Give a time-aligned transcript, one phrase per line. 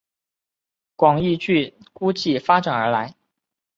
[0.95, 3.13] 广义矩估计发展而来。